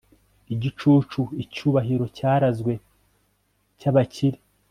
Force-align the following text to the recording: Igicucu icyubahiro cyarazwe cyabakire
Igicucu 0.53 1.21
icyubahiro 1.43 2.05
cyarazwe 2.17 2.73
cyabakire 3.79 4.39